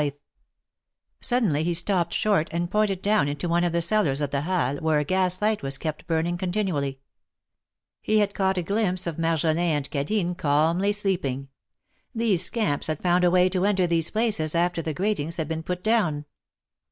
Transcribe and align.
108 0.01 0.13
THE 0.13 0.15
MARKETS 0.15 1.25
OF 1.25 1.29
PARIS. 1.29 1.29
Suddenly 1.45 1.63
he 1.63 1.73
stopped 1.75 2.13
short 2.15 2.49
and 2.51 2.71
pointed 2.71 3.01
down 3.03 3.27
into 3.27 3.47
one 3.47 3.63
of 3.63 3.71
the 3.71 3.83
cellars 3.83 4.19
of 4.19 4.31
the 4.31 4.41
Halles, 4.41 4.81
where 4.81 4.97
a 4.97 5.03
gas 5.03 5.43
light 5.43 5.61
was 5.61 5.77
kept 5.77 6.07
burning 6.07 6.39
continually. 6.39 7.01
He 8.01 8.17
had 8.17 8.33
caught 8.33 8.57
a 8.57 8.63
glimpse 8.63 9.05
of 9.05 9.19
Mar 9.19 9.35
jolin 9.35 9.59
and 9.59 9.91
Cadine 9.91 10.33
calmly 10.35 10.91
sleeping. 10.91 11.49
These 12.15 12.43
scamps 12.43 12.87
had 12.87 13.03
found 13.03 13.23
a 13.23 13.29
way 13.29 13.47
to 13.49 13.63
enter 13.63 13.85
these 13.85 14.09
places 14.09 14.55
after 14.55 14.81
the 14.81 14.95
gratings 14.95 15.37
had 15.37 15.47
been 15.47 15.61
put 15.61 15.83
down. 15.83 16.25